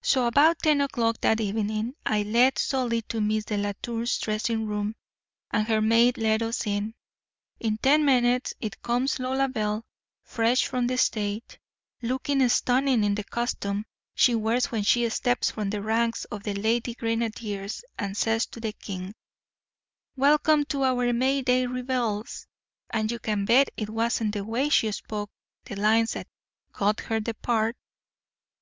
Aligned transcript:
"So 0.00 0.26
about 0.26 0.60
ten 0.60 0.80
o'clock 0.80 1.20
that 1.20 1.42
evening 1.42 1.94
I 2.06 2.22
led 2.22 2.58
Solly 2.58 3.02
to 3.02 3.20
Miss 3.20 3.44
Delatour's 3.44 4.16
dressing 4.18 4.64
room, 4.66 4.96
and 5.50 5.68
her 5.68 5.82
maid 5.82 6.16
let 6.16 6.40
us 6.40 6.66
in. 6.66 6.94
In 7.60 7.76
ten 7.76 8.02
minutes 8.02 8.54
in 8.62 8.70
comes 8.82 9.18
Lolabelle, 9.18 9.84
fresh 10.24 10.66
from 10.66 10.86
the 10.86 10.96
stage, 10.96 11.60
looking 12.00 12.48
stunning 12.48 13.04
in 13.04 13.14
the 13.14 13.24
costume 13.24 13.84
she 14.14 14.34
wears 14.34 14.72
when 14.72 14.84
she 14.84 15.06
steps 15.10 15.50
from 15.50 15.68
the 15.68 15.82
ranks 15.82 16.24
of 16.30 16.44
the 16.44 16.54
lady 16.54 16.94
grenadiers 16.94 17.84
and 17.98 18.16
says 18.16 18.46
to 18.46 18.60
the 18.60 18.72
king, 18.72 19.14
'Welcome 20.16 20.64
to 20.70 20.82
our 20.84 21.12
May 21.12 21.42
day 21.42 21.66
revels.' 21.66 22.46
And 22.88 23.12
you 23.12 23.18
can 23.18 23.44
bet 23.44 23.68
it 23.76 23.90
wasn't 23.90 24.32
the 24.32 24.44
way 24.44 24.70
she 24.70 24.90
spoke 24.92 25.30
the 25.66 25.76
lines 25.76 26.12
that 26.14 26.26
got 26.72 27.00
her 27.00 27.20
the 27.20 27.34
part. 27.34 27.76